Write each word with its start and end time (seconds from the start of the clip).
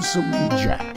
Lonesome 0.00 0.32
Jack. 0.56 0.96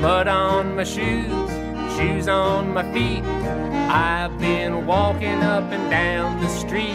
Mud 0.00 0.28
on 0.28 0.76
my 0.76 0.84
shoes, 0.84 1.50
shoes 1.96 2.28
on 2.28 2.72
my 2.72 2.82
feet. 2.94 3.69
I've 3.92 4.38
been 4.38 4.86
walking 4.86 5.42
up 5.42 5.64
and 5.72 5.90
down 5.90 6.40
the 6.40 6.48
street, 6.48 6.94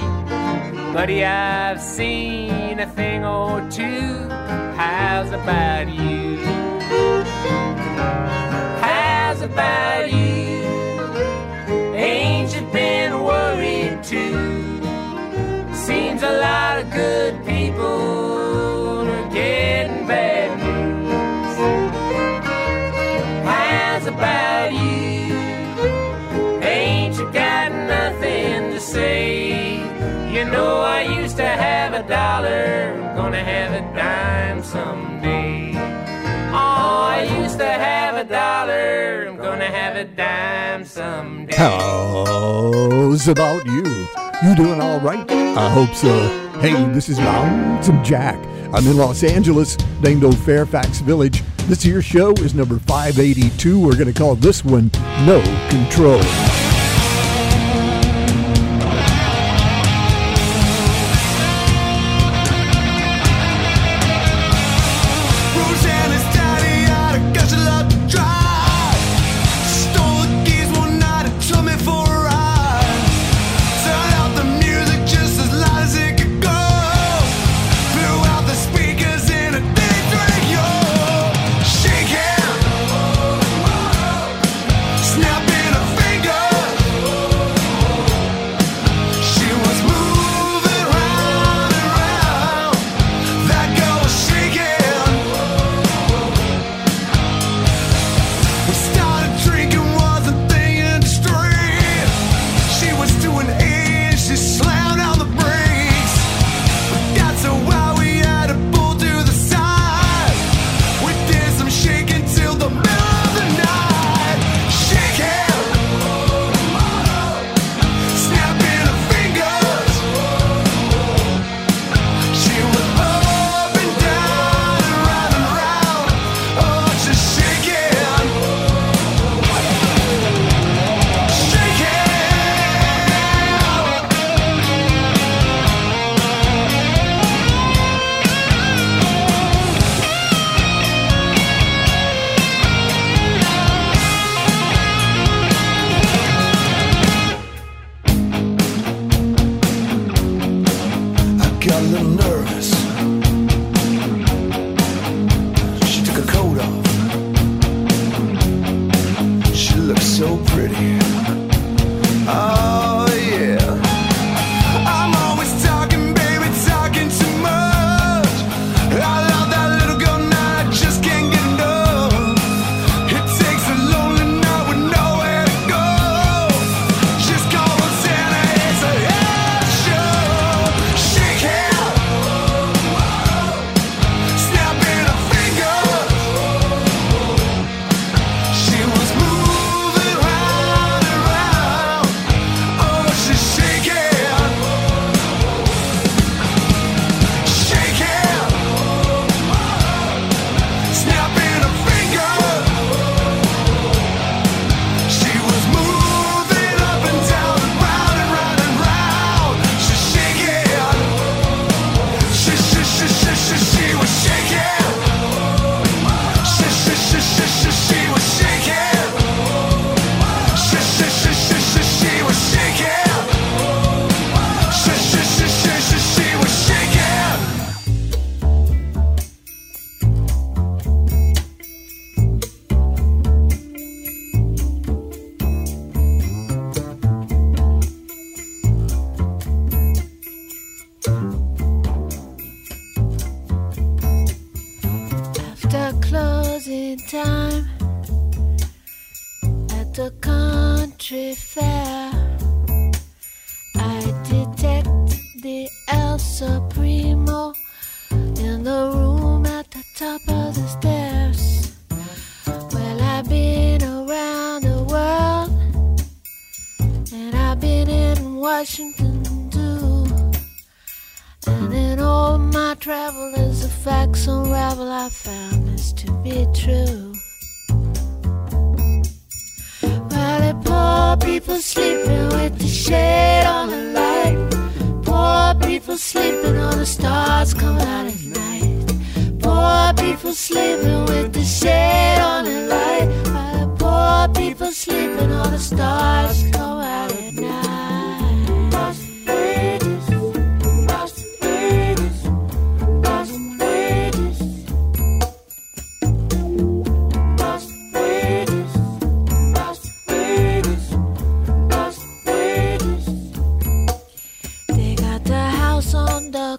buddy. 0.93 1.25
I've 1.25 1.81
seen 1.81 2.79
a 2.79 2.87
thing 2.87 3.25
or 3.25 3.59
two. 3.69 4.29
How's 4.77 5.29
about 5.33 5.89
you? 5.89 6.37
How's 8.79 9.41
about 9.41 10.09
you? 10.09 10.63
Ain't 11.93 12.55
you 12.55 12.65
been 12.71 13.21
worried 13.23 14.01
too? 14.01 14.81
Seems 15.75 16.23
a 16.23 16.31
lot 16.39 16.77
of 16.77 16.89
good 16.91 17.34
Know 30.51 30.81
I 30.81 31.01
used 31.21 31.37
to 31.37 31.47
have 31.47 31.93
a 31.93 32.07
dollar, 32.07 32.93
I'm 32.93 33.15
gonna 33.15 33.43
have 33.43 33.73
a 33.73 33.81
dime 33.95 34.63
someday. 34.63 35.73
Oh, 35.75 37.07
I 37.09 37.23
used 37.41 37.57
to 37.59 37.65
have 37.65 38.15
a 38.15 38.23
dollar, 38.29 39.27
I'm 39.27 39.37
gonna 39.37 39.65
have 39.65 39.95
a 39.95 40.05
dime 40.05 40.85
someday. 40.85 41.55
How's 41.55 43.27
about 43.27 43.65
you? 43.65 44.07
You 44.43 44.55
doing 44.55 44.81
all 44.81 44.99
right? 44.99 45.29
I 45.31 45.69
hope 45.69 45.93
so. 45.95 46.27
Hey, 46.59 46.73
this 46.93 47.09
is 47.09 47.19
Lonesome 47.19 48.03
Jack. 48.03 48.35
I'm 48.73 48.85
in 48.87 48.97
Los 48.97 49.23
Angeles, 49.23 49.77
named 50.01 50.23
old 50.23 50.37
Fairfax 50.39 50.99
Village. 50.99 51.43
This 51.67 51.85
year's 51.85 52.05
show 52.05 52.31
is 52.33 52.53
number 52.53 52.79
582. 52.79 53.79
We're 53.79 53.95
going 53.95 54.11
to 54.11 54.13
call 54.13 54.35
this 54.35 54.63
one 54.63 54.91
No 55.25 55.41
Control. 55.69 56.21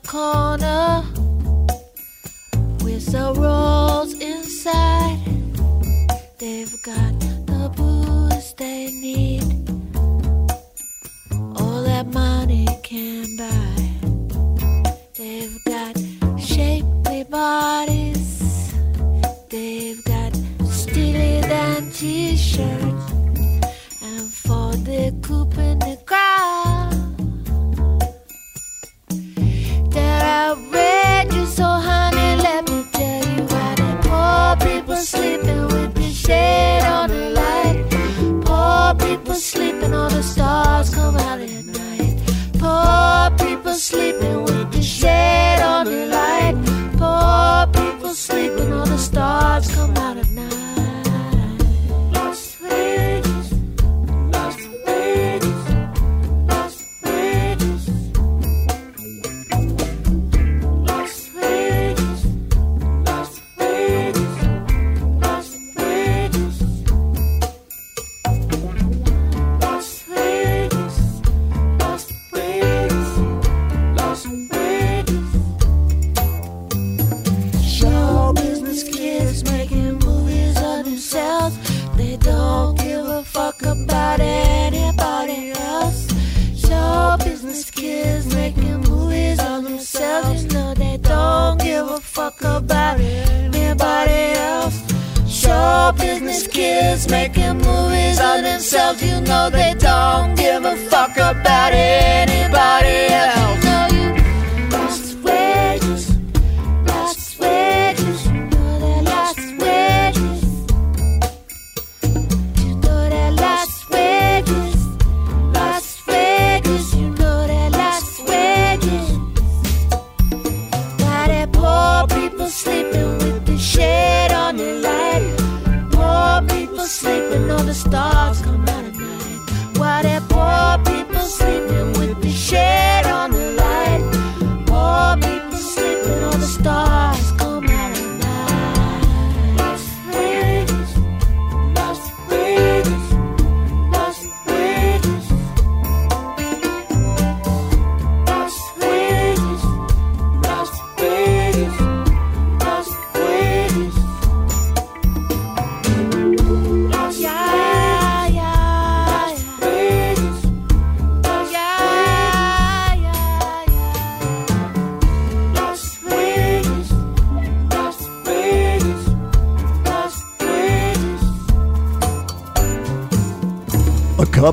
The 0.02 0.08
corner 0.08 1.02
with 2.84 3.06
the 3.12 3.32
rolls 3.34 4.12
inside. 4.20 5.18
They've 6.38 6.82
got 6.82 7.18
the 7.46 7.72
booze 7.74 8.52
they 8.54 8.90
need, 8.90 9.55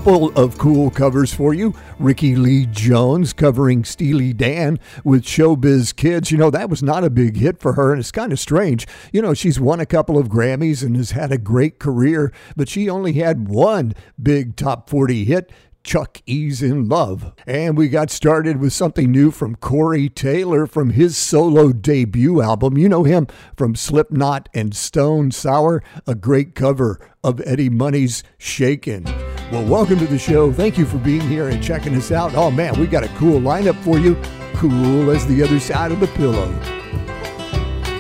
couple 0.04 0.34
of 0.38 0.58
cool 0.58 0.92
covers 0.92 1.34
for 1.34 1.54
you. 1.54 1.74
Rickie 1.98 2.36
Lee 2.36 2.66
Jones 2.66 3.32
covering 3.32 3.86
Steely 3.86 4.34
Dan 4.34 4.78
with 5.06 5.24
Showbiz 5.24 5.96
Kids. 5.96 6.30
You 6.30 6.38
know, 6.38 6.50
that 6.50 6.70
was 6.70 6.84
not 6.84 7.06
a 7.06 7.10
big 7.10 7.38
hit 7.38 7.62
for 7.62 7.72
her, 7.74 7.94
and 7.94 8.02
it's 8.02 8.12
kind 8.12 8.34
of 8.34 8.40
strange. 8.40 8.86
You 9.14 9.22
know, 9.22 9.34
she's 9.34 9.62
won 9.62 9.80
a 9.80 9.86
couple 9.86 10.18
of 10.18 10.28
Grammys 10.28 10.84
and 10.84 10.98
has 10.98 11.12
had 11.12 11.32
a 11.32 11.38
great 11.38 11.80
career, 11.80 12.34
but 12.58 12.68
she 12.68 12.90
only 12.90 13.14
had 13.14 13.48
one 13.48 13.94
big 14.22 14.58
top 14.58 14.90
40 14.90 15.24
hit. 15.24 15.54
Chuck 15.86 16.22
E's 16.26 16.62
in 16.62 16.90
Love. 16.90 17.32
And 17.48 17.78
we 17.78 17.88
got 17.88 18.12
started 18.12 18.58
with 18.58 18.74
something 18.74 19.10
new 19.10 19.32
from 19.32 19.56
Corey 19.56 20.10
Taylor 20.10 20.68
from 20.68 20.90
his 20.90 21.16
solo 21.16 21.72
debut 21.72 22.42
album. 22.42 22.78
You 22.78 22.90
know 22.90 23.04
him 23.06 23.28
from 23.56 23.76
Slipknot 23.76 24.50
and 24.54 24.76
Stone 24.76 25.32
Sour, 25.32 25.82
a 26.06 26.16
great 26.16 26.56
cover 26.56 27.00
of 27.24 27.42
Eddie 27.46 27.70
Money's 27.70 28.22
Shakin'. 28.38 29.33
Well, 29.54 29.66
welcome 29.66 30.00
to 30.00 30.08
the 30.08 30.18
show. 30.18 30.52
Thank 30.52 30.80
you 30.80 30.86
for 30.88 30.98
being 30.98 31.22
here 31.22 31.50
and 31.50 31.62
checking 31.62 31.96
us 31.96 32.12
out. 32.12 32.34
Oh 32.34 32.50
man, 32.50 32.80
we 32.80 32.88
got 32.88 33.04
a 33.04 33.08
cool 33.10 33.40
lineup 33.40 33.80
for 33.84 34.00
you. 34.00 34.20
Cool 34.56 35.12
as 35.12 35.28
the 35.28 35.44
other 35.44 35.60
side 35.60 35.92
of 35.92 36.00
the 36.00 36.08
pillow. 36.08 36.52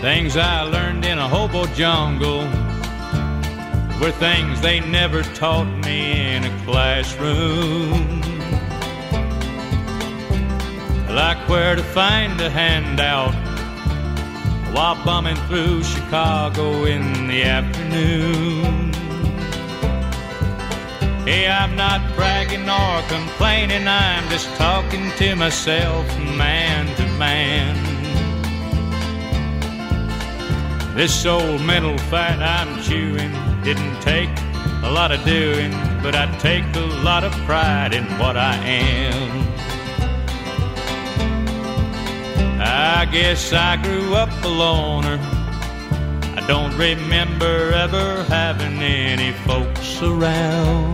Things 0.01 0.35
I 0.35 0.63
learned 0.63 1.05
in 1.05 1.19
a 1.19 1.29
hobo 1.29 1.67
jungle 1.75 2.39
were 4.01 4.11
things 4.13 4.61
they 4.61 4.79
never 4.79 5.21
taught 5.21 5.67
me 5.85 6.33
in 6.33 6.43
a 6.43 6.65
classroom. 6.65 8.21
Like 11.07 11.47
where 11.47 11.75
to 11.75 11.83
find 11.83 12.41
a 12.41 12.49
handout 12.49 13.35
while 14.73 14.95
bumming 15.05 15.35
through 15.45 15.83
Chicago 15.83 16.85
in 16.85 17.27
the 17.27 17.43
afternoon. 17.43 18.92
Hey, 21.25 21.47
I'm 21.47 21.77
not 21.77 22.01
bragging 22.17 22.69
or 22.69 23.01
complaining, 23.07 23.87
I'm 23.87 24.27
just 24.29 24.49
talking 24.57 25.09
to 25.19 25.35
myself, 25.37 26.05
man 26.37 26.85
to 26.97 27.07
man. 27.17 27.77
This 30.97 31.25
old 31.25 31.61
mental 31.61 31.97
fat 32.09 32.41
I'm 32.41 32.83
chewing 32.83 33.31
didn't 33.63 34.01
take 34.01 34.29
a 34.83 34.91
lot 34.91 35.13
of 35.13 35.23
doing, 35.23 35.71
but 36.03 36.13
I 36.13 36.25
take 36.39 36.65
a 36.75 36.87
lot 37.03 37.23
of 37.23 37.31
pride 37.47 37.93
in 37.93 38.03
what 38.19 38.35
I 38.35 38.55
am. 38.57 39.47
I 42.59 43.05
guess 43.05 43.53
I 43.53 43.77
grew 43.77 44.13
up 44.13 44.29
a 44.43 44.49
loner, 44.49 45.17
I 46.35 46.45
don't 46.47 46.75
remember 46.77 47.71
ever 47.73 48.23
having 48.23 48.81
any 48.81 49.33
folks 49.45 50.01
around. 50.01 50.93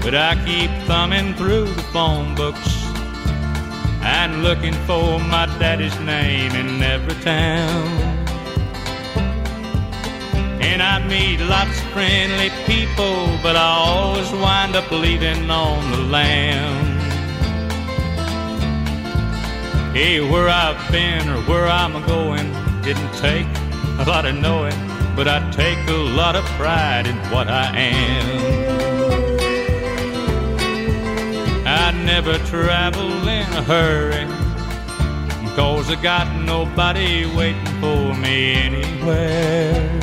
But 0.00 0.14
I 0.14 0.34
keep 0.46 0.70
thumbing 0.86 1.34
through 1.34 1.66
the 1.66 1.82
phone 1.94 2.34
books 2.34 2.84
and 4.02 4.42
looking 4.42 4.72
for 4.86 5.20
my 5.20 5.46
daddy's 5.58 5.98
name 6.00 6.52
in 6.52 6.82
every 6.82 7.14
town. 7.22 7.86
And 10.62 10.82
I 10.82 11.06
meet 11.06 11.40
lots 11.40 11.78
of 11.78 11.86
friendly 11.92 12.50
people, 12.64 13.38
but 13.42 13.54
I 13.54 13.68
always 13.86 14.30
wind 14.32 14.76
up 14.76 14.90
leaving 14.90 15.50
on 15.50 15.90
the 15.92 15.98
lam. 15.98 16.94
Hey, 19.92 20.20
where 20.20 20.48
I've 20.48 20.90
been 20.90 21.28
or 21.28 21.40
where 21.42 21.68
I'm 21.68 22.04
going 22.06 22.63
didn't 22.84 23.14
take 23.14 23.46
a 23.98 24.04
lot 24.06 24.26
of 24.26 24.34
knowing, 24.34 24.76
but 25.16 25.26
I 25.26 25.50
take 25.52 25.78
a 25.88 25.92
lot 25.92 26.36
of 26.36 26.44
pride 26.58 27.06
in 27.06 27.16
what 27.32 27.48
I 27.48 27.74
am. 27.74 28.26
I 31.66 31.92
never 32.04 32.36
travel 32.40 33.10
in 33.26 33.46
a 33.54 33.62
hurry, 33.62 34.26
cause 35.56 35.90
I 35.90 35.94
got 36.02 36.26
nobody 36.44 37.24
waiting 37.34 37.64
for 37.80 38.14
me 38.14 38.52
anywhere. 38.52 40.00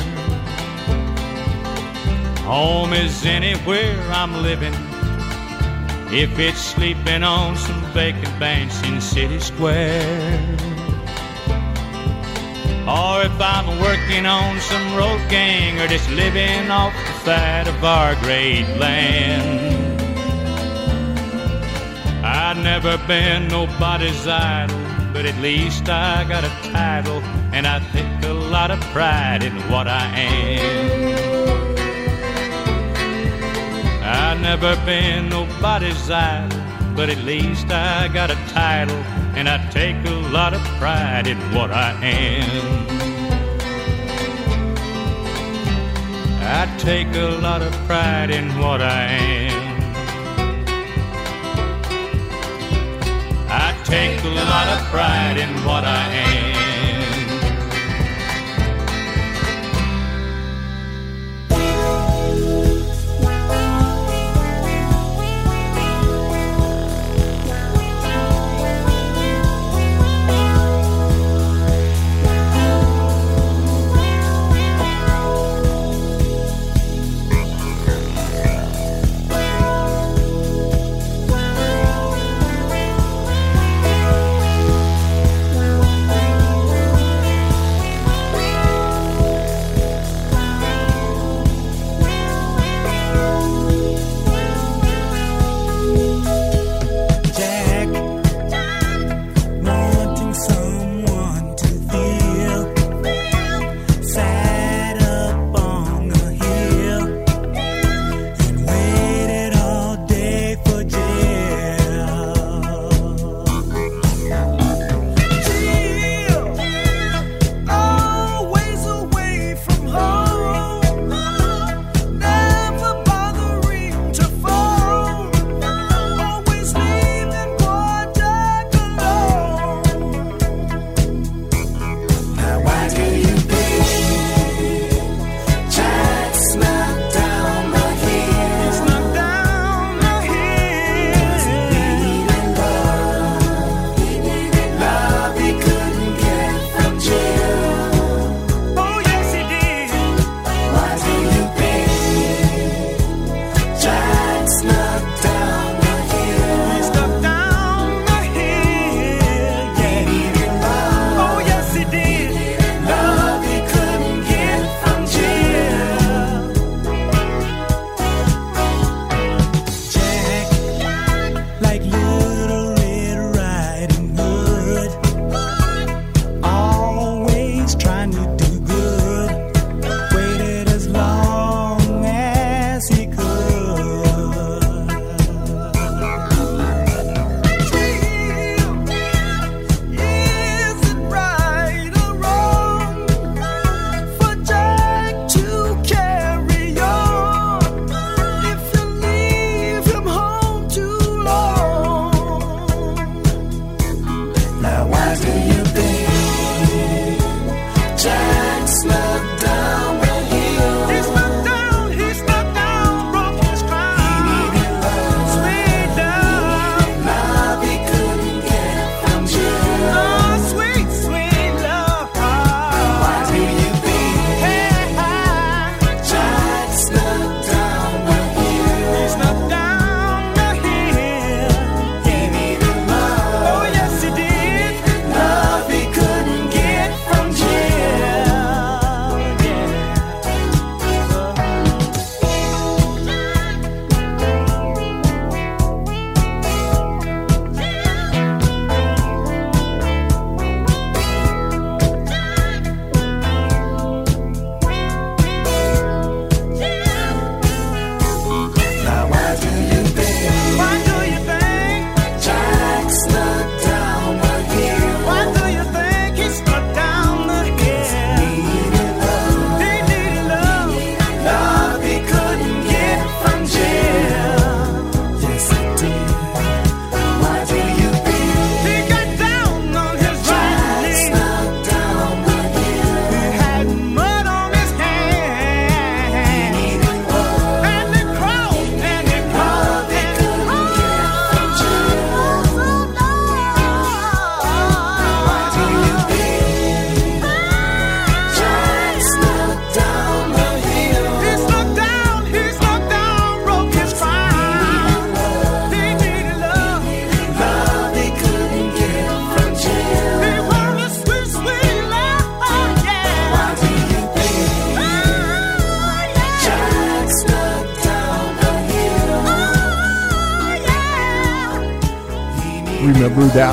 Home 2.40 2.92
is 2.94 3.24
anywhere 3.24 3.96
I'm 4.10 4.42
living. 4.42 4.74
If 6.10 6.36
it's 6.40 6.58
sleeping 6.58 7.22
on 7.22 7.56
some 7.56 7.80
vacant 7.92 8.40
bench 8.40 8.72
in 8.84 9.00
City 9.00 9.38
Square. 9.38 10.81
Or 12.86 13.22
if 13.22 13.40
I'm 13.40 13.80
working 13.80 14.26
on 14.26 14.60
some 14.60 14.96
road 14.96 15.20
gang 15.30 15.80
or 15.80 15.86
just 15.86 16.10
living 16.10 16.68
off 16.70 16.92
the 16.92 17.12
fat 17.24 17.68
of 17.68 17.84
our 17.84 18.16
great 18.16 18.66
land. 18.76 20.00
I've 22.24 22.56
never 22.56 22.98
been 23.06 23.46
nobody's 23.48 24.26
idol, 24.26 24.76
but 25.12 25.26
at 25.26 25.36
least 25.38 25.88
I 25.88 26.24
got 26.28 26.44
a 26.44 26.50
title, 26.72 27.20
and 27.52 27.66
I 27.66 27.78
take 27.92 28.24
a 28.28 28.32
lot 28.32 28.70
of 28.70 28.80
pride 28.92 29.42
in 29.42 29.54
what 29.70 29.86
I 29.86 30.04
am. 30.18 31.12
I've 34.02 34.40
never 34.40 34.74
been 34.84 35.28
nobody's 35.28 36.10
idol, 36.10 36.60
but 36.96 37.08
at 37.10 37.18
least 37.18 37.70
I 37.70 38.08
got 38.08 38.30
a 38.30 38.36
title, 38.48 39.02
and 39.34 39.48
I 39.48 39.58
take 39.70 39.96
a 40.06 40.10
lot 40.10 40.52
of 40.54 40.60
pride 40.78 41.26
in 41.26 41.38
what 41.54 41.70
I 41.70 41.92
am. 42.02 43.02
I 46.42 46.66
take 46.78 47.14
a 47.14 47.28
lot 47.40 47.62
of 47.62 47.72
pride 47.86 48.30
in 48.30 48.58
what 48.58 48.80
I 48.82 49.04
am. 49.04 49.72
I 53.48 53.74
take 53.84 54.22
a 54.24 54.28
lot 54.28 54.68
of 54.68 54.86
pride 54.90 55.38
in 55.38 55.50
what 55.64 55.84
I 55.84 56.02
am. 56.14 56.61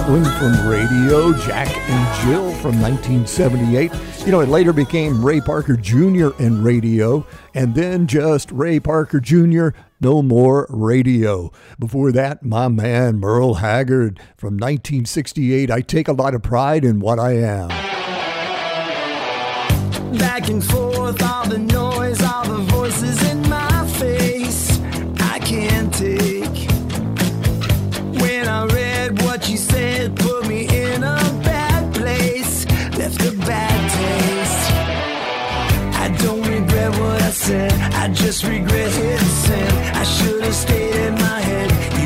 Franklin 0.09 0.39
from 0.39 0.53
Raydio, 0.67 1.39
Jack 1.45 1.67
and 1.67 2.25
Jill 2.25 2.51
from 2.55 2.81
1978. 2.81 3.91
You 4.25 4.31
know, 4.31 4.39
it 4.39 4.49
later 4.49 4.73
became 4.73 5.23
Ray 5.23 5.39
Parker 5.39 5.75
Jr. 5.75 6.29
and 6.39 6.65
Raydio, 6.65 7.27
and 7.53 7.75
then 7.75 8.07
just 8.07 8.51
Ray 8.51 8.79
Parker 8.79 9.19
Jr. 9.19 9.69
No 10.01 10.23
More 10.23 10.65
Raydio. 10.67 11.53
Before 11.77 12.11
that, 12.11 12.43
my 12.43 12.67
man 12.69 13.19
Merle 13.19 13.55
Haggard 13.55 14.19
from 14.35 14.55
1968. 14.55 15.69
I 15.69 15.81
take 15.81 16.07
a 16.07 16.13
lot 16.13 16.33
of 16.33 16.41
pride 16.41 16.83
in 16.83 16.99
what 16.99 17.19
I 17.19 17.33
am. 17.33 17.67
Back 20.17 20.49
and 20.49 20.63
forth, 20.63 21.21
all 21.21 21.47
the 21.47 21.59
noise. 21.59 21.88
I 37.51 38.07
just 38.13 38.43
regret 38.43 38.91
it. 38.93 39.95
I 39.95 40.03
should 40.03 40.43
have 40.43 40.53
stayed 40.53 40.95
in 40.95 41.15
my 41.15 41.41
head. 41.41 41.98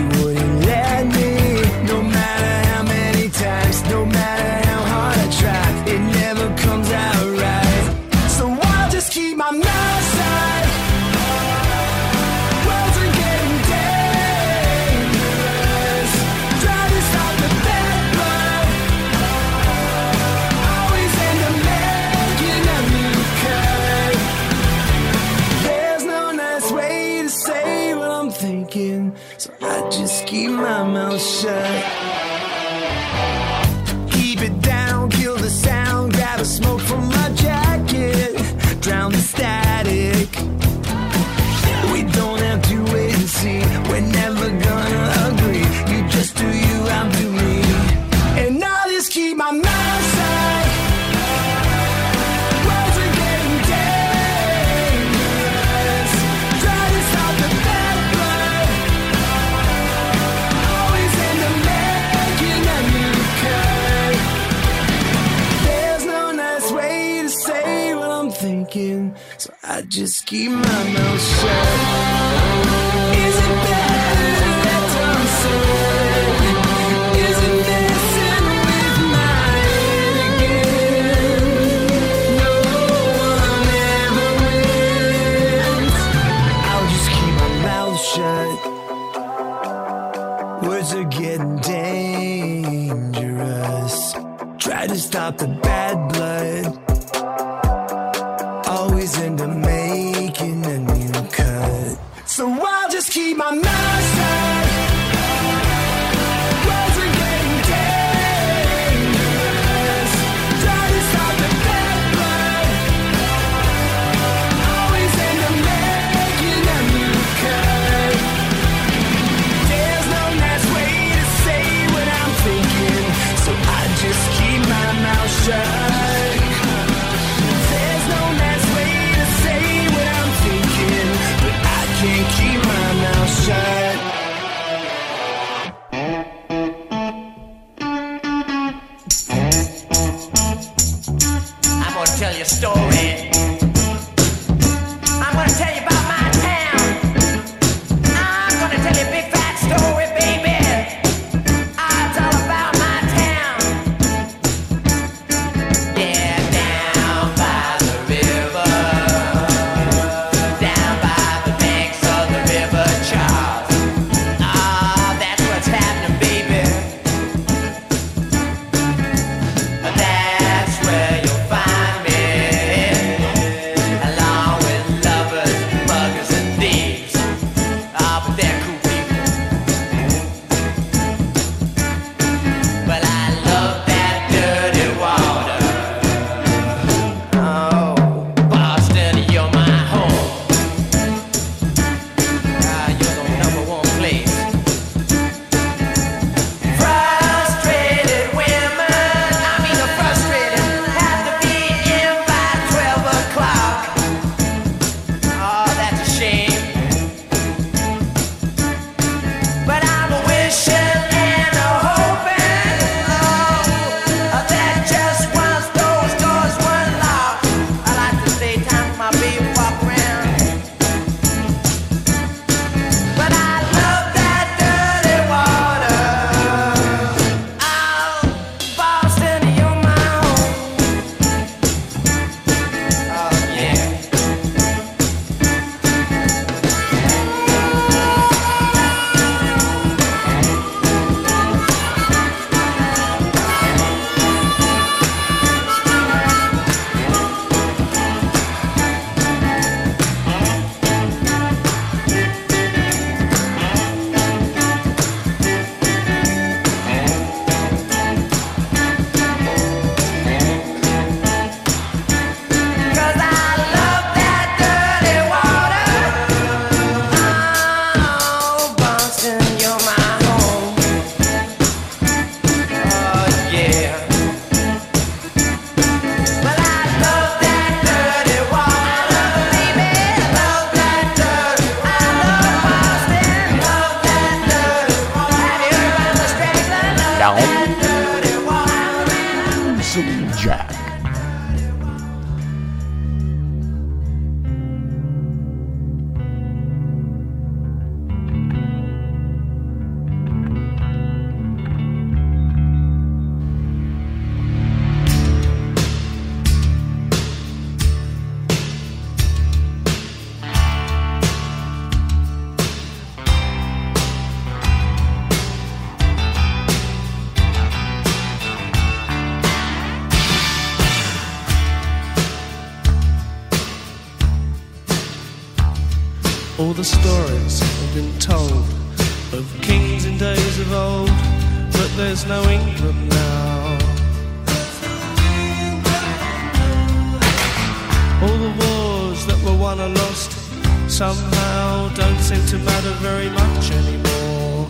Somehow 340.94 341.90
don't 341.96 342.20
seem 342.20 342.46
to 342.46 342.56
matter 342.60 342.92
very 343.02 343.28
much 343.28 343.72
anymore. 343.72 344.68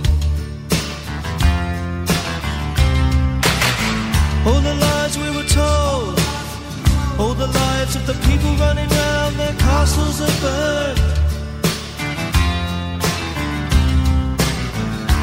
All 4.47 4.61
the 4.61 4.75
lies 4.85 5.17
we 5.17 5.29
were 5.35 5.49
told, 5.61 6.17
all 7.19 7.33
the 7.33 7.47
lives 7.47 7.97
of 7.97 8.07
the 8.07 8.13
people 8.27 8.51
running 8.55 8.87
round, 8.87 9.35
their 9.35 9.55
castles 9.67 10.21
are 10.21 10.37
burned. 10.39 10.99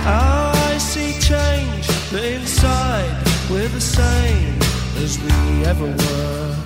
Our 0.05 0.55
eyes 0.67 0.83
see 0.83 1.13
change, 1.19 1.87
but 2.13 2.23
inside 2.25 3.17
we're 3.51 3.69
the 3.69 3.81
same 3.81 4.59
as 5.03 5.19
we 5.19 5.65
ever 5.65 5.87
were. 5.87 6.60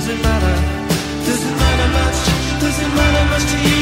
Crime, 0.00 0.06
but 0.06 0.06
does 0.06 0.08
it 0.08 0.22
matter? 0.22 0.56
Does 1.26 1.42
it 1.44 1.56
matter 1.56 1.88
much? 1.92 2.60
Does 2.60 2.78
it 2.78 2.88
matter 2.94 3.30
much 3.30 3.52
to 3.52 3.68
you? 3.68 3.77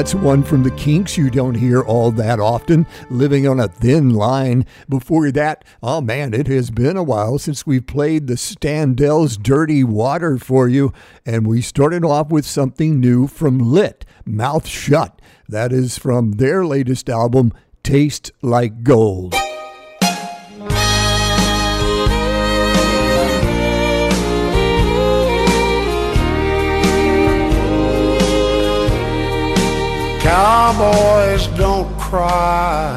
That's 0.00 0.14
one 0.14 0.42
from 0.44 0.62
the 0.62 0.70
Kinks 0.70 1.18
you 1.18 1.28
don't 1.28 1.56
hear 1.56 1.82
all 1.82 2.10
that 2.12 2.40
often, 2.40 2.86
living 3.10 3.46
on 3.46 3.60
a 3.60 3.68
thin 3.68 4.14
line. 4.14 4.64
Before 4.88 5.30
that, 5.30 5.62
oh 5.82 6.00
man, 6.00 6.32
it 6.32 6.46
has 6.46 6.70
been 6.70 6.96
a 6.96 7.02
while 7.02 7.38
since 7.38 7.66
we 7.66 7.80
played 7.80 8.26
the 8.26 8.36
Standells' 8.36 9.36
Dirty 9.36 9.84
Water 9.84 10.38
for 10.38 10.68
you, 10.68 10.94
and 11.26 11.46
we 11.46 11.60
started 11.60 12.02
off 12.02 12.30
with 12.30 12.46
something 12.46 12.98
new 12.98 13.26
from 13.26 13.58
Lit, 13.58 14.06
Mouth 14.24 14.66
Shut. 14.66 15.20
That 15.46 15.70
is 15.70 15.98
from 15.98 16.32
their 16.32 16.64
latest 16.64 17.10
album, 17.10 17.52
Taste 17.82 18.32
Like 18.40 18.82
Gold. 18.82 19.39
Cowboys 30.80 31.46
don't 31.58 31.94
cry, 31.98 32.96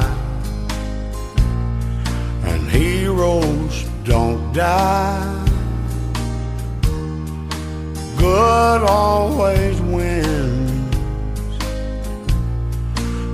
and 2.44 2.62
heroes 2.70 3.82
don't 4.04 4.54
die. 4.54 5.44
Good 8.16 8.82
always 8.84 9.78
wins 9.82 10.80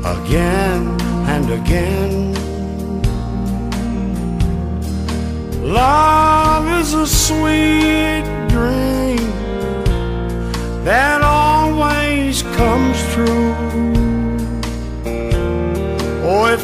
again 0.05 1.01
and 1.31 1.51
again. 1.53 2.35
Love 5.63 6.67
is 6.81 6.95
a 6.95 7.07
sweet 7.07 8.25
dream 8.49 9.31
that 10.83 11.23
always 11.23 12.43
comes 12.43 12.99
true. 13.15 14.00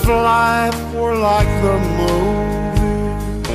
If 0.06 0.12
life 0.12 0.94
were 0.94 1.16
like 1.16 1.48
the 1.66 1.78
movie, 1.98 3.50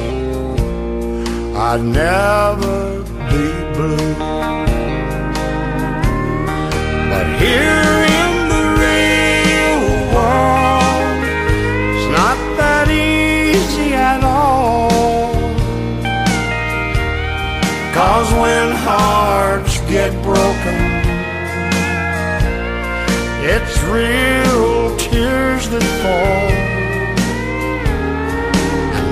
I'd 1.55 1.81
never 1.81 3.03
be 3.31 3.45
blue. 3.73 4.15
But 7.09 7.27
here 7.39 7.93
in 8.19 8.31
the 8.51 8.63
real 8.83 9.83
world, 10.13 11.19
it's 11.95 12.09
not 12.19 12.37
that 12.59 12.87
easy 12.89 13.93
at 13.93 14.21
all. 14.21 15.31
Cause 17.93 18.29
when 18.33 18.75
hearts 18.75 19.79
get 19.89 20.11
broken, 20.21 20.79
It's 23.43 23.81
real 23.83 24.40
that 25.71 25.87
fall. 26.03 26.49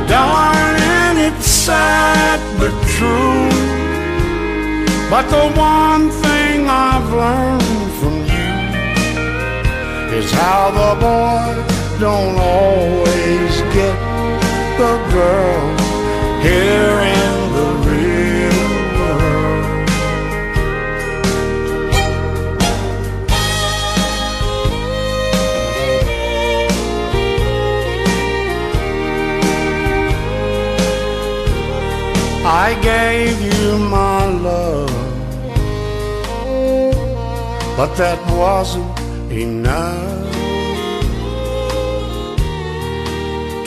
Darling, 0.07 1.17
it's 1.27 1.45
sad 1.45 2.39
but 2.59 2.73
true. 2.95 3.47
But 5.09 5.25
the 5.35 5.45
one 5.57 6.09
thing 6.23 6.67
I've 6.67 7.09
learned 7.23 7.91
from 7.99 8.15
you 8.35 8.51
is 10.19 10.29
how 10.31 10.63
the 10.81 10.93
boy 10.99 11.45
don't 11.99 12.37
always 12.37 13.53
get 13.77 13.97
the 14.77 14.93
girl 15.15 15.63
here 16.41 16.99
in 17.15 17.38
I 32.51 32.73
gave 32.81 33.39
you 33.43 33.77
my 33.77 34.25
love, 34.25 34.89
but 37.77 37.93
that 37.97 38.19
wasn't 38.35 38.99
enough 39.31 40.33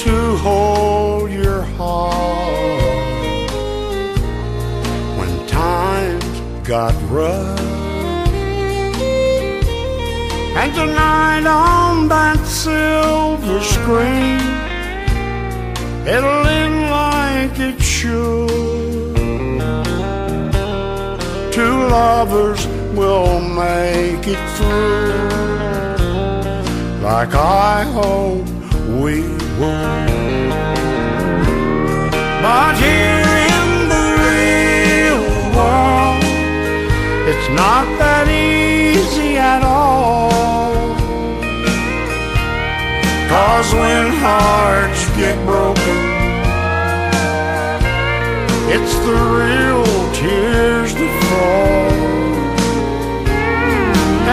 to 0.01 0.37
hold 0.39 1.31
your 1.31 1.63
heart 1.63 2.83
when 5.17 5.47
times 5.47 6.41
got 6.67 6.93
rough. 7.09 7.61
And 10.57 10.75
tonight 10.75 11.47
on 11.47 12.09
that 12.09 12.45
silver 12.45 13.61
screen, 13.61 14.43
it'll 16.05 16.47
end 16.49 16.82
should. 18.03 19.61
Two 21.53 21.77
lovers 21.99 22.67
will 22.99 23.39
make 23.41 24.25
it 24.35 24.43
through, 24.57 25.29
like 27.09 27.33
I 27.35 27.85
hope 27.99 28.47
we 29.01 29.17
will. 29.61 30.51
But 32.47 32.75
here 32.87 33.31
in 33.53 33.69
the 33.95 34.07
real 34.27 35.23
world, 35.57 36.25
it's 37.31 37.49
not 37.63 37.87
that 38.03 38.27
easy 38.27 39.33
at 39.39 39.63
all. 39.63 40.33
Cause 43.33 43.73
when 43.75 44.07
hearts 44.25 45.03
get 45.17 45.37
broken, 45.47 45.82
it's 48.75 48.95
the 49.05 49.13
real 49.13 49.85
tears 50.17 50.95
that 50.95 51.15
fall. 51.29 51.93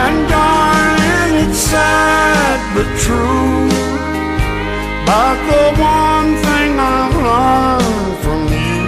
And 0.03 0.17
darling, 0.31 1.31
it's 1.43 1.59
sad 1.59 2.59
but 2.73 2.87
true. 3.03 3.67
But 5.09 5.35
the 5.51 5.65
one 5.75 6.31
thing 6.45 6.71
I've 6.79 7.15
learned 7.27 8.15
from 8.23 8.41
you 8.63 8.83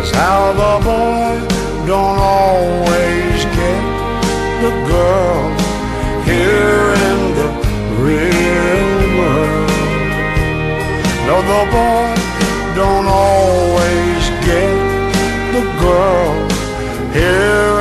is 0.00 0.10
how 0.12 0.40
the 0.62 0.74
boy 0.88 1.32
don't 1.86 2.18
always 2.18 3.40
get 3.58 3.82
the 4.64 4.72
girl 4.88 5.44
here 6.24 6.88
in 7.10 7.18
the 7.38 7.48
real 8.06 9.00
world. 9.18 9.70
No, 11.26 11.36
the 11.52 11.62
boy 11.74 12.19
don't 12.80 13.08
always 13.08 14.24
get 14.48 15.12
the 15.52 15.64
girl 15.84 16.32
here 17.12 17.79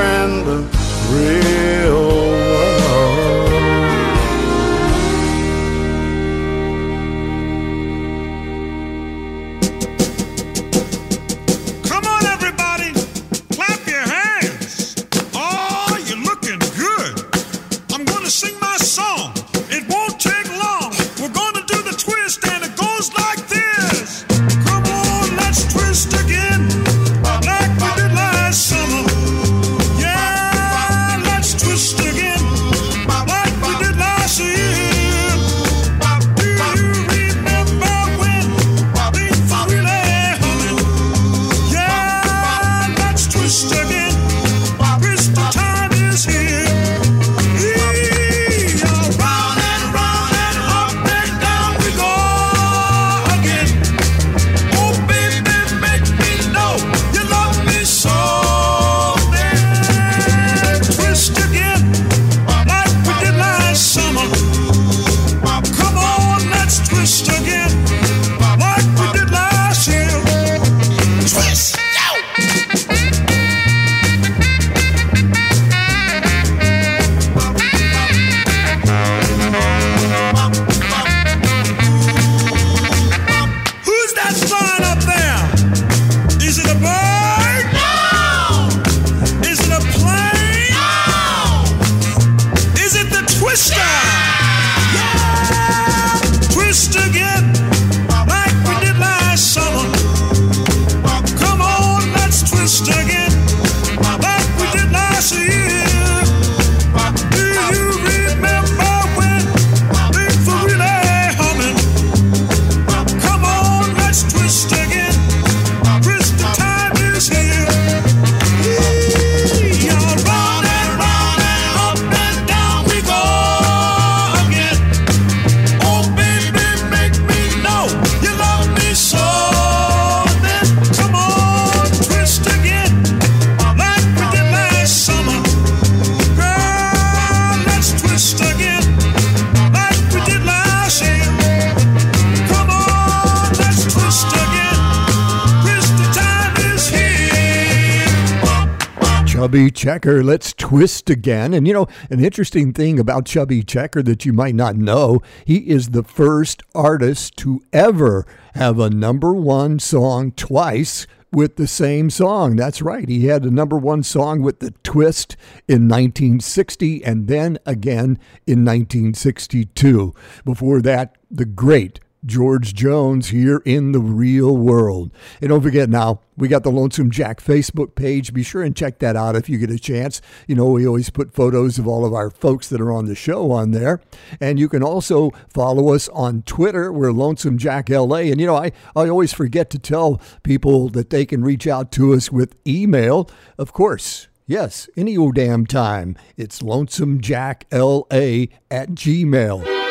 Chubby 149.50 149.72
Checker, 149.72 150.24
let's 150.24 150.54
twist 150.54 151.10
again. 151.10 151.56
And 151.56 151.68
you 151.68 151.74
know, 151.74 151.88
an 152.12 152.24
interesting 152.24 152.72
thing 152.72 153.00
about 153.00 153.26
Chubby 153.26 153.64
Checker 153.64 154.04
that 154.04 154.24
you 154.24 154.32
might 154.32 154.54
not 154.54 154.76
know, 154.76 155.24
he 155.44 155.68
is 155.68 155.90
the 155.90 156.04
first 156.04 156.62
artist 156.76 157.36
to 157.38 157.60
ever 157.74 158.28
have 158.54 158.78
a 158.78 158.92
number 158.92 159.34
one 159.34 159.80
song 159.80 160.34
twice 160.34 161.08
with 161.32 161.56
the 161.56 161.66
same 161.66 162.12
song. 162.12 162.58
That's 162.58 162.84
right. 162.84 163.10
He 163.10 163.26
had 163.26 163.44
a 163.44 163.50
number 163.50 163.76
one 163.76 164.04
song 164.04 164.44
with 164.44 164.60
The 164.60 164.70
Twist 164.84 165.36
in 165.68 165.88
1960 165.88 167.04
and 167.04 167.28
then 167.28 167.58
again 167.66 168.20
in 168.46 168.64
1962. 168.64 170.14
Before 170.46 170.80
that, 170.84 171.16
the 171.32 171.46
great 171.46 172.00
George 172.26 172.74
Jones 172.74 173.30
here 173.30 173.62
in 173.66 173.92
the 173.92 174.00
real 174.00 174.56
world. 174.58 175.12
And 175.42 175.50
don't 175.50 175.62
forget 175.62 175.90
now, 175.90 176.22
we 176.38 176.48
got 176.48 176.64
the 176.64 176.72
Lonesome 176.72 177.12
Jack 177.12 177.42
Facebook 177.42 177.96
page. 177.96 178.34
Be 178.34 178.44
sure 178.44 178.64
and 178.64 178.76
check 178.76 179.00
that 179.00 179.16
out 179.16 179.36
if 179.36 179.50
you 179.50 179.58
get 179.58 179.70
a 179.70 179.80
chance. 179.80 180.22
You 180.48 180.56
know, 180.56 180.72
we 180.72 180.88
always 180.88 181.10
put 181.10 181.34
photos 181.34 181.78
of 181.80 181.88
all 181.88 182.06
of 182.06 182.14
our 182.14 182.30
folks 182.30 182.70
that 182.70 182.82
are 182.82 182.92
on 182.92 183.06
the 183.06 183.16
show 183.16 183.52
on 183.52 183.72
there. 183.72 184.02
And 184.40 184.60
you 184.60 184.70
can 184.70 184.84
also 184.84 185.32
follow 185.50 185.94
us 185.94 186.08
on 186.10 186.44
Twitter. 186.44 186.92
We're 186.92 187.12
Lonesome 187.12 187.58
Jack 187.58 187.90
LA. 187.90 188.18
And 188.18 188.40
you 188.40 188.48
know, 188.48 188.56
I, 188.56 188.72
I 188.96 189.10
always 189.10 189.34
forget 189.34 189.70
to 189.72 189.80
tell 189.80 190.22
people 190.44 190.90
that 190.90 191.10
they 191.10 191.26
can 191.26 191.44
reach 191.44 191.68
out 191.68 191.92
to 191.94 192.14
us 192.14 192.32
with 192.32 192.56
email. 192.68 193.30
Of 193.58 193.74
course, 193.74 194.28
yes, 194.46 194.90
any 194.96 195.18
old 195.18 195.36
damn 195.36 195.66
time. 195.66 196.16
It's 196.38 196.62
lonesomejackla 196.62 198.50
at 198.72 198.90
gmail. 198.90 199.89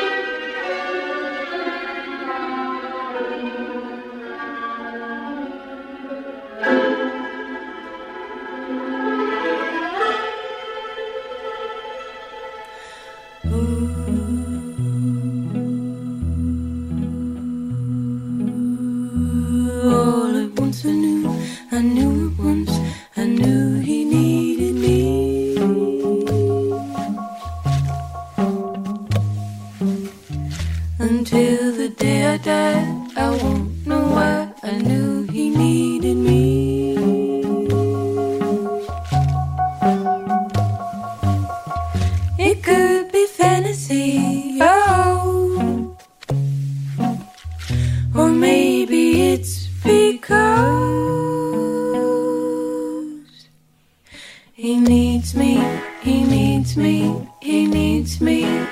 He 54.61 54.81
needs 54.81 55.37
me, 55.37 55.55
he 56.03 56.25
needs 56.25 56.77
me, 56.77 57.25
he 57.41 57.69
needs 57.69 58.21
me, 58.21 58.67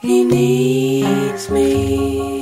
he 0.00 0.24
needs 0.24 1.50
me. 1.50 2.32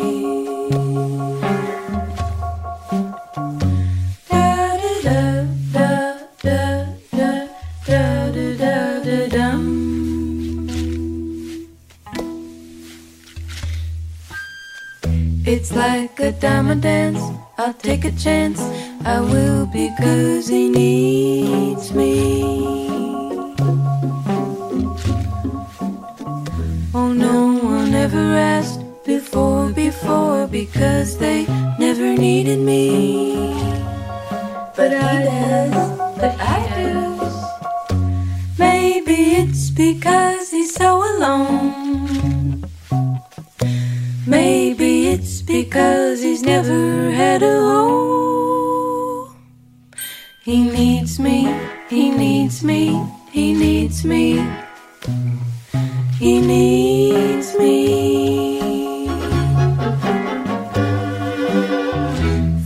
It's 15.44 15.74
like 15.74 16.20
a 16.20 16.30
diamond 16.30 16.82
dance. 16.82 17.49
I'll 17.62 17.74
take 17.74 18.06
a 18.06 18.12
chance. 18.12 18.58
I 19.04 19.20
will 19.20 19.66
because 19.66 20.48
he 20.48 20.70
needs 20.70 21.92
me. 21.92 22.42
Oh, 26.94 27.12
no 27.12 27.58
one 27.62 27.92
ever 27.92 28.16
asked 28.16 28.80
before, 29.04 29.68
before, 29.72 30.46
because 30.46 31.18
they 31.18 31.44
never 31.78 32.16
needed 32.16 32.60
me. 32.60 33.52
But 34.74 34.94
I 34.94 35.24
does, 35.24 35.98
but 36.18 36.34
I 36.40 36.60
do. 36.78 37.20
Maybe 38.58 39.36
it's 39.42 39.68
because 39.68 40.50
he's 40.50 40.72
so 40.72 41.04
alone. 41.14 41.79
Because 45.70 46.20
he's 46.20 46.42
never 46.42 47.12
had 47.12 47.44
a 47.44 47.60
home. 47.60 49.36
He 50.42 50.64
needs 50.64 51.20
me, 51.20 51.46
he 51.88 52.10
needs 52.10 52.64
me, 52.64 53.06
he 53.30 53.54
needs 53.54 54.04
me. 54.04 54.44
He 56.18 56.40
needs 56.40 57.56
me. 57.56 59.06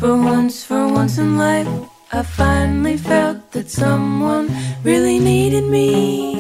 For 0.01 0.17
once, 0.17 0.65
for 0.65 0.89
once 0.89 1.19
in 1.19 1.37
life, 1.37 1.69
I 2.11 2.23
finally 2.23 2.97
felt 2.97 3.53
that 3.53 3.69
someone 3.69 4.49
really 4.83 5.19
needed 5.19 5.65
me. 5.65 6.34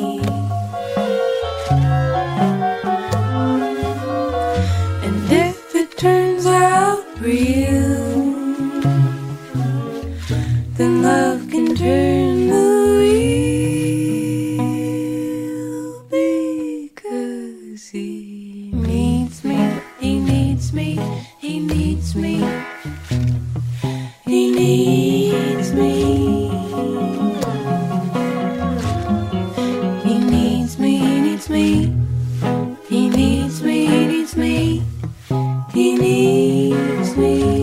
He 35.74 35.96
needs 35.96 37.16
me. 37.16 37.53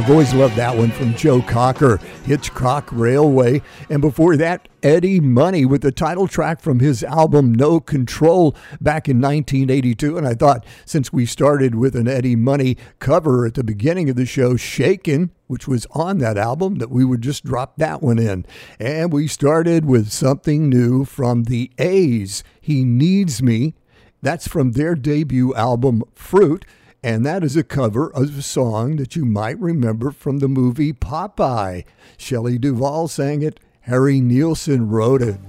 I've 0.00 0.10
always 0.10 0.32
loved 0.32 0.56
that 0.56 0.78
one 0.78 0.90
from 0.92 1.14
Joe 1.14 1.42
Cocker, 1.42 1.98
Hitchcock 2.24 2.88
Railway. 2.90 3.60
And 3.90 4.00
before 4.00 4.34
that, 4.38 4.66
Eddie 4.82 5.20
Money 5.20 5.66
with 5.66 5.82
the 5.82 5.92
title 5.92 6.26
track 6.26 6.62
from 6.62 6.80
his 6.80 7.04
album 7.04 7.54
No 7.54 7.80
Control 7.80 8.56
back 8.80 9.10
in 9.10 9.20
1982. 9.20 10.16
And 10.16 10.26
I 10.26 10.32
thought 10.32 10.64
since 10.86 11.12
we 11.12 11.26
started 11.26 11.74
with 11.74 11.94
an 11.94 12.08
Eddie 12.08 12.34
Money 12.34 12.78
cover 12.98 13.44
at 13.44 13.52
the 13.52 13.62
beginning 13.62 14.08
of 14.08 14.16
the 14.16 14.24
show, 14.24 14.56
Shaken, 14.56 15.32
which 15.48 15.68
was 15.68 15.86
on 15.90 16.16
that 16.16 16.38
album, 16.38 16.76
that 16.76 16.90
we 16.90 17.04
would 17.04 17.20
just 17.20 17.44
drop 17.44 17.76
that 17.76 18.00
one 18.00 18.18
in. 18.18 18.46
And 18.78 19.12
we 19.12 19.26
started 19.26 19.84
with 19.84 20.10
something 20.10 20.70
new 20.70 21.04
from 21.04 21.42
the 21.42 21.70
A's, 21.78 22.42
He 22.58 22.84
Needs 22.84 23.42
Me. 23.42 23.74
That's 24.22 24.48
from 24.48 24.72
their 24.72 24.94
debut 24.94 25.54
album, 25.54 26.04
Fruit 26.14 26.64
and 27.02 27.24
that 27.24 27.42
is 27.42 27.56
a 27.56 27.64
cover 27.64 28.12
of 28.12 28.38
a 28.38 28.42
song 28.42 28.96
that 28.96 29.16
you 29.16 29.24
might 29.24 29.58
remember 29.58 30.10
from 30.10 30.38
the 30.38 30.48
movie 30.48 30.92
Popeye. 30.92 31.84
Shelley 32.18 32.58
Duvall 32.58 33.08
sang 33.08 33.42
it, 33.42 33.58
Harry 33.82 34.20
Nilsson 34.20 34.88
wrote 34.88 35.22
it. 35.22 35.40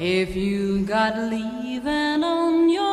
If 0.00 0.36
you 0.36 0.84
got 0.86 1.18
leaving 1.18 2.22
on 2.24 2.70
your 2.70 2.87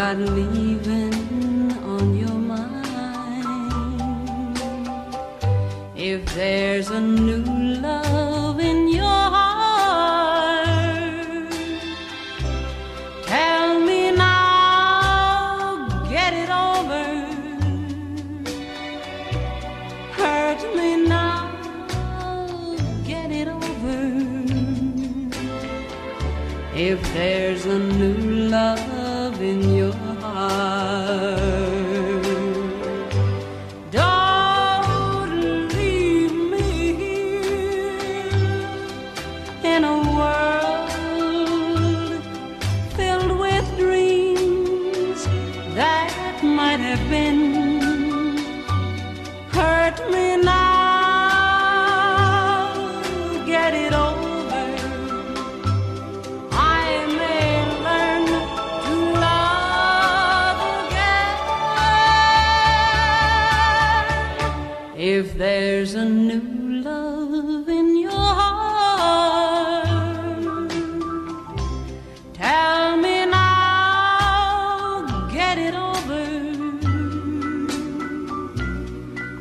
got 0.00 0.16
leaving 0.16 1.72
on 1.94 2.16
your 2.16 2.38
mind. 2.52 3.44
If 5.94 6.24
there's 6.34 6.88
a 6.88 7.02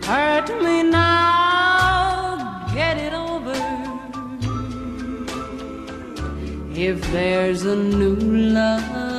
Hurt 0.09 0.49
me 0.63 0.81
now, 0.81 2.65
get 2.73 2.97
it 2.97 3.13
over. 3.13 3.53
If 6.73 6.99
there's 7.11 7.63
a 7.63 7.75
new 7.75 8.15
love. 8.15 9.18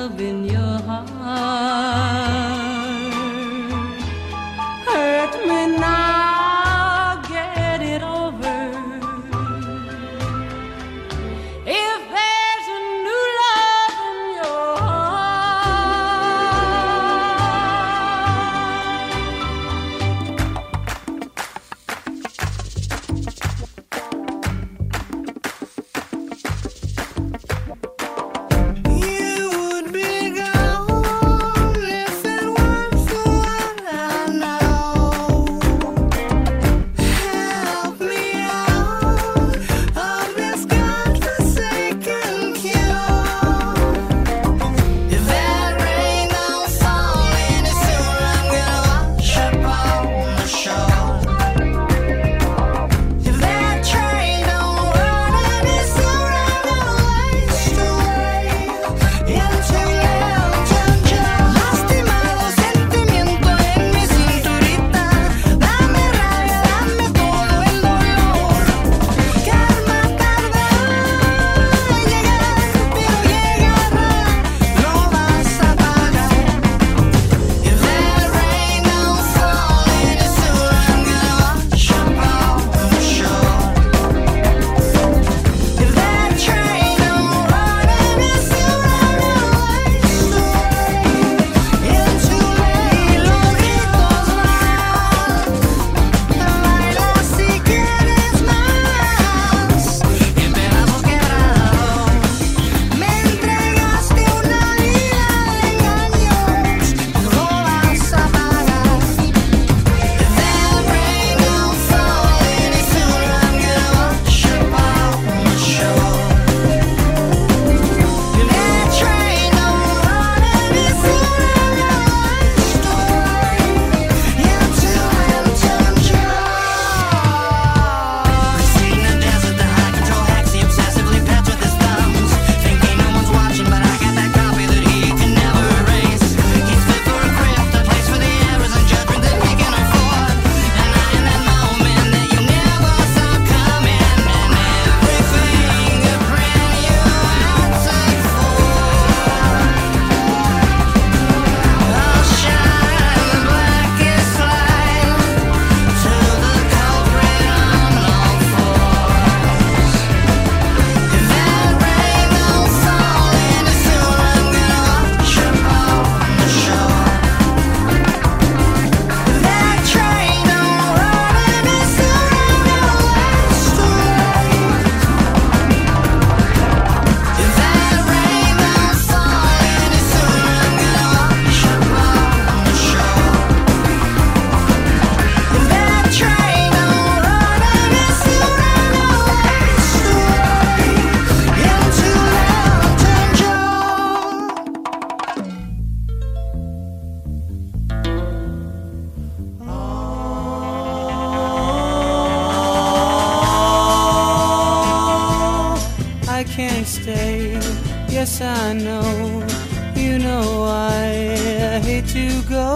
To 212.20 212.42
go, 212.48 212.74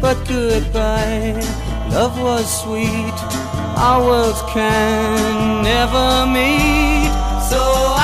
but 0.00 0.16
goodbye. 0.28 1.34
Love 1.90 2.14
was 2.20 2.46
sweet. 2.62 3.16
Our 3.86 4.00
worlds 4.08 4.42
can 4.54 5.62
never 5.62 6.06
meet. 6.36 7.10
So 7.50 7.60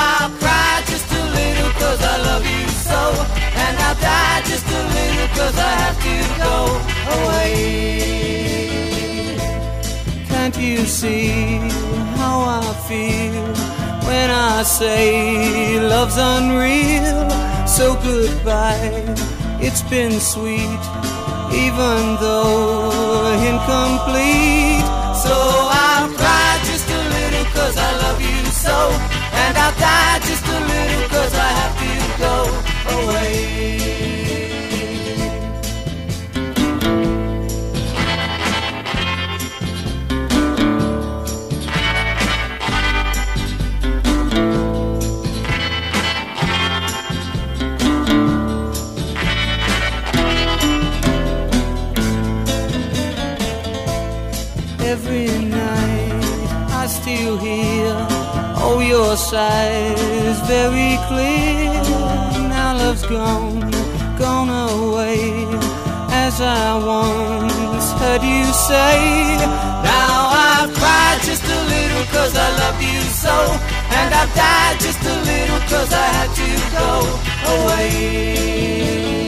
I'll 0.07 0.31
cry 0.41 0.73
just 0.91 1.09
a 1.21 1.23
little 1.39 1.71
cause 1.81 2.01
I 2.13 2.15
love 2.29 2.45
you 2.55 2.65
so. 2.89 3.01
And 3.63 3.73
I'll 3.85 3.99
die 4.11 4.41
just 4.51 4.67
a 4.79 4.81
little 4.95 5.29
cause 5.37 5.57
I 5.71 5.73
have 5.83 5.97
to 6.07 6.15
go 6.45 6.55
away. 7.17 7.51
Can't 10.31 10.57
you 10.57 10.77
see 10.85 11.29
how 12.19 12.37
I 12.61 12.63
feel 12.87 13.45
when 14.07 14.29
I 14.29 14.63
say 14.63 15.79
love's 15.93 16.17
unreal? 16.17 17.29
So 17.77 17.85
goodbye, 18.09 19.15
it's 19.61 19.81
been 19.83 20.19
sweet, 20.19 20.81
even 21.53 22.17
though 22.19 23.31
incomplete. 23.49 24.85
So 25.23 25.33
I'll 25.33 26.09
cry 26.19 26.59
just 26.65 26.89
a 26.89 27.01
little 27.15 27.45
cause 27.53 27.77
I 27.77 27.91
love 28.03 28.21
you 28.21 28.45
so. 28.51 28.77
And 29.43 29.57
I'll 29.57 29.77
die 29.79 30.19
just 30.29 30.45
a 30.45 30.59
little 30.71 31.09
cause 31.09 31.33
I 31.33 31.49
have 31.59 31.75
to 31.81 31.93
go 32.25 32.35
away. 32.97 33.70
Sighs 59.31 60.39
very 60.41 60.97
clear. 61.07 61.71
Now 62.51 62.75
love's 62.75 63.03
gone, 63.03 63.61
gone 64.19 64.51
away. 64.67 65.47
As 66.25 66.41
I 66.41 66.75
once 66.75 67.87
heard 68.01 68.23
you 68.23 68.43
say 68.69 68.97
Now 69.91 70.15
I've 70.47 70.73
cried 70.79 71.19
just 71.23 71.45
a 71.45 71.59
little 71.73 72.05
cause 72.15 72.33
I 72.35 72.49
loved 72.61 72.83
you 72.83 73.01
so. 73.23 73.35
And 73.99 74.09
I've 74.19 74.33
died 74.35 74.77
just 74.81 75.01
a 75.13 75.17
little 75.31 75.61
cause 75.71 75.91
I 75.93 76.07
had 76.17 76.31
to 76.41 76.49
go 76.77 76.89
away 77.55 79.20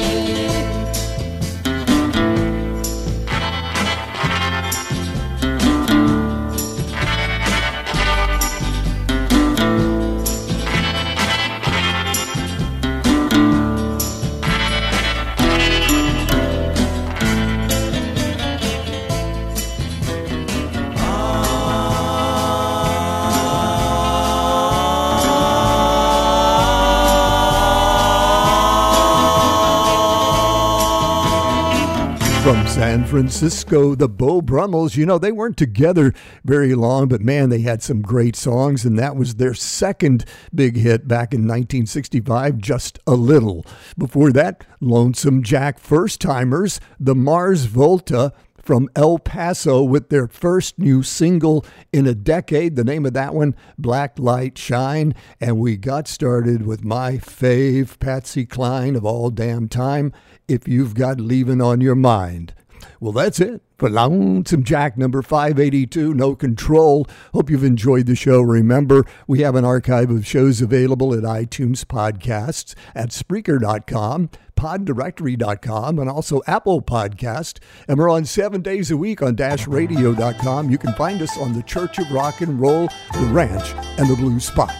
From 32.43 32.67
San 32.67 33.05
Francisco, 33.05 33.95
the 33.95 34.09
Beau 34.09 34.41
Brummels, 34.41 34.97
you 34.97 35.05
know, 35.05 35.17
they 35.17 35.31
weren't 35.31 35.55
together 35.55 36.13
very 36.43 36.75
long, 36.75 37.07
but 37.07 37.21
man, 37.21 37.47
they 37.47 37.61
had 37.61 37.81
some 37.81 38.01
great 38.01 38.35
songs, 38.35 38.83
and 38.83 38.99
that 38.99 39.15
was 39.15 39.35
their 39.35 39.53
second 39.53 40.25
big 40.53 40.75
hit 40.75 41.07
back 41.07 41.33
in 41.33 41.43
1965, 41.43 42.57
Just 42.57 42.99
a 43.07 43.13
Little. 43.13 43.65
Before 43.97 44.29
that, 44.33 44.65
Lonesome 44.81 45.41
Jack 45.41 45.79
First 45.79 46.19
Timers, 46.19 46.81
the 46.99 47.15
Mars 47.15 47.63
Volta 47.63 48.33
from 48.63 48.89
El 48.95 49.19
Paso 49.19 49.83
with 49.83 50.09
their 50.09 50.27
first 50.27 50.79
new 50.79 51.03
single 51.03 51.65
in 51.91 52.07
a 52.07 52.15
decade. 52.15 52.75
The 52.75 52.83
name 52.83 53.05
of 53.05 53.13
that 53.13 53.35
one, 53.35 53.55
Black 53.77 54.17
Light 54.17 54.57
Shine. 54.57 55.13
And 55.39 55.59
we 55.59 55.75
got 55.77 56.07
started 56.07 56.65
with 56.65 56.83
my 56.83 57.13
fave, 57.13 57.99
Patsy 57.99 58.45
Cline 58.45 58.95
of 58.95 59.05
all 59.05 59.29
damn 59.29 59.67
time, 59.67 60.13
If 60.47 60.67
You've 60.67 60.95
Got 60.95 61.19
Leaving 61.19 61.61
on 61.61 61.81
Your 61.81 61.95
Mind. 61.95 62.53
Well, 62.99 63.11
that's 63.11 63.39
it 63.39 63.61
for 63.77 63.89
Lonesome 63.89 64.63
Jack 64.63 64.97
number 64.97 65.21
582, 65.21 66.13
No 66.13 66.35
Control. 66.35 67.07
Hope 67.33 67.49
you've 67.49 67.63
enjoyed 67.63 68.05
the 68.05 68.15
show. 68.15 68.41
Remember, 68.41 69.05
we 69.27 69.41
have 69.41 69.55
an 69.55 69.65
archive 69.65 70.09
of 70.09 70.25
shows 70.25 70.61
available 70.61 71.13
at 71.13 71.23
iTunes 71.23 71.83
Podcasts, 71.83 72.75
at 72.95 73.09
Spreaker.com, 73.09 74.29
poddirectory.com, 74.55 75.99
and 75.99 76.09
also 76.09 76.41
Apple 76.47 76.81
Podcast. 76.81 77.59
And 77.87 77.97
we're 77.97 78.09
on 78.09 78.25
seven 78.25 78.61
days 78.61 78.89
a 78.91 78.97
week 78.97 79.21
on 79.21 79.35
dashradio.com. 79.35 80.69
You 80.69 80.77
can 80.77 80.93
find 80.93 81.21
us 81.21 81.37
on 81.37 81.53
the 81.53 81.63
Church 81.63 81.99
of 81.99 82.09
Rock 82.11 82.41
and 82.41 82.59
Roll, 82.59 82.87
the 83.13 83.25
Ranch, 83.31 83.73
and 83.99 84.09
the 84.09 84.15
Blue 84.15 84.39
Spot. 84.39 84.73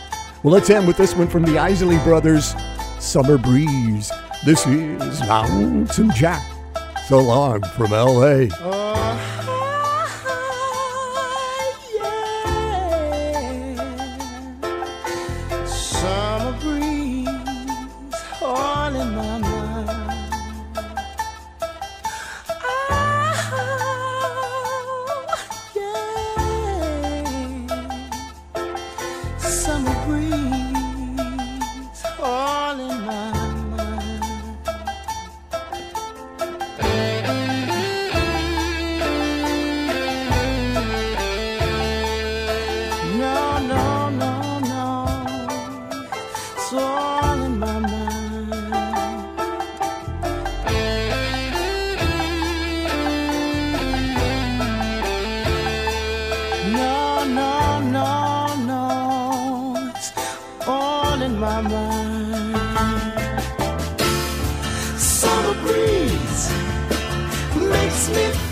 Well, 0.44 0.54
let's 0.54 0.70
end 0.70 0.88
with 0.88 0.98
this 0.98 1.16
one 1.16 1.28
from 1.28 1.44
the 1.44 1.58
Isley 1.58 1.98
Brothers, 2.00 2.54
Summer 3.00 3.38
Breeze. 3.38 4.12
This 4.46 4.66
is 4.68 5.22
Lonesome 5.22 6.12
Jack. 6.12 6.53
So 7.08 7.20
long 7.20 7.62
from 7.76 7.92
LA. 7.92 8.48
Summer 8.48 8.64
uh, 8.64 9.43
mind. 61.70 63.44
Summer 64.98 65.56
breeze 65.62 66.52
makes 67.56 68.10
me 68.10 68.43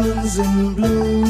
jasmine's 0.00 0.38
in 0.38 0.74
bloom. 0.74 1.29